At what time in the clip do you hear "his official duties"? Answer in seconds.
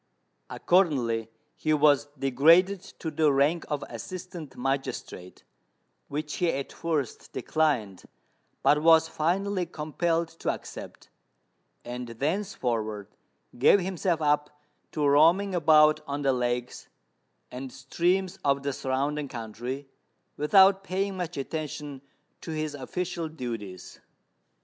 22.49-23.99